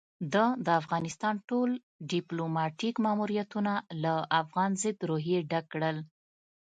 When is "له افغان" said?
4.03-4.71